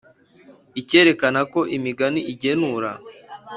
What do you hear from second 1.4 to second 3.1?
ko imigani igenura